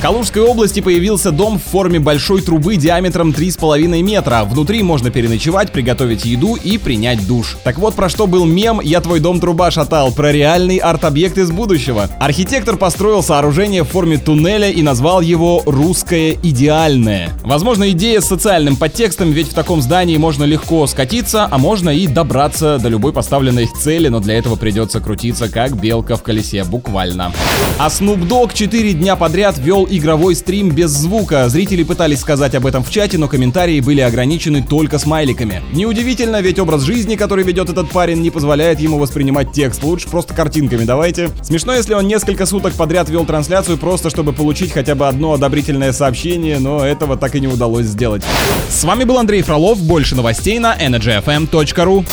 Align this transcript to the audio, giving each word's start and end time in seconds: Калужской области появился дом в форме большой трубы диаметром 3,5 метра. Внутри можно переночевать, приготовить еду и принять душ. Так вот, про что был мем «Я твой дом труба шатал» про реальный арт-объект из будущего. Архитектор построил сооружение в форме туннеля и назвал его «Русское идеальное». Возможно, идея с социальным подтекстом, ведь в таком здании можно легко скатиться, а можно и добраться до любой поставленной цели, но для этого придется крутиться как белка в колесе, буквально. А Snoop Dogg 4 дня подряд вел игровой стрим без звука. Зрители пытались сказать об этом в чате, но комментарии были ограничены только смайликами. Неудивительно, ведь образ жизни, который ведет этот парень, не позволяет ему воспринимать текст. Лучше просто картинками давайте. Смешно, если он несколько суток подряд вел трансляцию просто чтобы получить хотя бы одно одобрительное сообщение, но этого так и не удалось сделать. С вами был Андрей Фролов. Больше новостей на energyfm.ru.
Калужской 0.00 0.40
области 0.40 0.80
появился 0.80 1.30
дом 1.30 1.58
в 1.58 1.62
форме 1.62 1.98
большой 1.98 2.40
трубы 2.40 2.76
диаметром 2.76 3.32
3,5 3.32 4.00
метра. 4.00 4.44
Внутри 4.44 4.82
можно 4.82 5.10
переночевать, 5.10 5.72
приготовить 5.72 6.24
еду 6.24 6.54
и 6.54 6.78
принять 6.78 7.26
душ. 7.26 7.58
Так 7.64 7.78
вот, 7.78 7.94
про 7.94 8.08
что 8.08 8.26
был 8.26 8.46
мем 8.46 8.80
«Я 8.80 9.02
твой 9.02 9.20
дом 9.20 9.40
труба 9.40 9.70
шатал» 9.70 10.10
про 10.10 10.32
реальный 10.32 10.78
арт-объект 10.78 11.36
из 11.36 11.50
будущего. 11.50 12.08
Архитектор 12.18 12.78
построил 12.78 13.22
сооружение 13.22 13.84
в 13.84 13.88
форме 13.88 14.16
туннеля 14.16 14.70
и 14.70 14.80
назвал 14.80 15.20
его 15.20 15.62
«Русское 15.66 16.38
идеальное». 16.42 17.28
Возможно, 17.42 17.90
идея 17.90 18.22
с 18.22 18.26
социальным 18.26 18.76
подтекстом, 18.76 19.32
ведь 19.32 19.50
в 19.50 19.54
таком 19.54 19.82
здании 19.82 20.16
можно 20.16 20.44
легко 20.44 20.86
скатиться, 20.86 21.46
а 21.50 21.58
можно 21.58 21.90
и 21.90 22.06
добраться 22.06 22.78
до 22.78 22.88
любой 22.88 23.12
поставленной 23.12 23.66
цели, 23.66 24.08
но 24.08 24.20
для 24.20 24.38
этого 24.38 24.56
придется 24.56 25.00
крутиться 25.00 25.50
как 25.50 25.78
белка 25.78 26.16
в 26.16 26.22
колесе, 26.22 26.64
буквально. 26.64 27.32
А 27.78 27.88
Snoop 27.88 28.26
Dogg 28.26 28.52
4 28.54 28.94
дня 28.94 29.16
подряд 29.16 29.58
вел 29.58 29.89
игровой 29.90 30.34
стрим 30.34 30.70
без 30.70 30.90
звука. 30.90 31.48
Зрители 31.48 31.82
пытались 31.82 32.20
сказать 32.20 32.54
об 32.54 32.66
этом 32.66 32.84
в 32.84 32.90
чате, 32.90 33.18
но 33.18 33.28
комментарии 33.28 33.80
были 33.80 34.00
ограничены 34.00 34.62
только 34.62 34.98
смайликами. 34.98 35.62
Неудивительно, 35.72 36.40
ведь 36.40 36.58
образ 36.58 36.82
жизни, 36.82 37.16
который 37.16 37.44
ведет 37.44 37.68
этот 37.68 37.90
парень, 37.90 38.20
не 38.20 38.30
позволяет 38.30 38.80
ему 38.80 38.98
воспринимать 38.98 39.52
текст. 39.52 39.82
Лучше 39.82 40.08
просто 40.08 40.34
картинками 40.34 40.84
давайте. 40.84 41.30
Смешно, 41.42 41.74
если 41.74 41.94
он 41.94 42.06
несколько 42.06 42.46
суток 42.46 42.74
подряд 42.74 43.08
вел 43.08 43.24
трансляцию 43.24 43.78
просто 43.78 44.10
чтобы 44.10 44.32
получить 44.32 44.72
хотя 44.72 44.94
бы 44.94 45.08
одно 45.08 45.32
одобрительное 45.32 45.92
сообщение, 45.92 46.58
но 46.58 46.84
этого 46.84 47.16
так 47.16 47.34
и 47.34 47.40
не 47.40 47.48
удалось 47.48 47.86
сделать. 47.86 48.22
С 48.68 48.84
вами 48.84 49.04
был 49.04 49.18
Андрей 49.18 49.42
Фролов. 49.42 49.80
Больше 49.80 50.14
новостей 50.14 50.58
на 50.58 50.76
energyfm.ru. 50.76 52.04